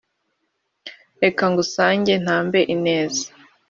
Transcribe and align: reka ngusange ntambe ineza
reka 1.23 1.43
ngusange 1.51 2.13
ntambe 2.23 2.59
ineza 2.75 3.25